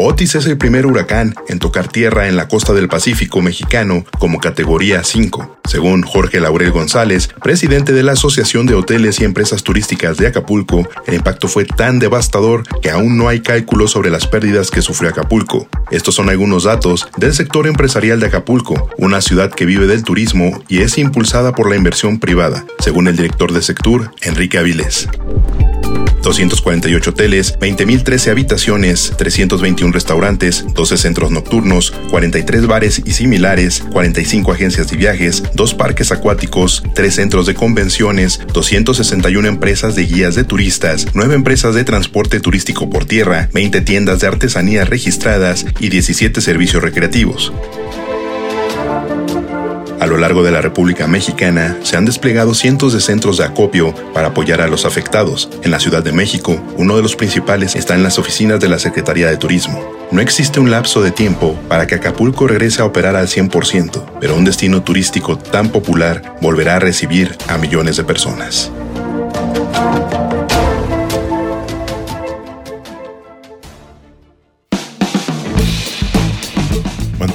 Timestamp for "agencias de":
34.52-34.96